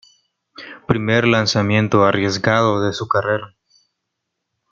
Primer 0.87 1.27
lanzamiento 1.27 2.05
arriesgado 2.05 2.81
de 2.83 2.91
su 2.91 3.07
carrera. 3.07 3.55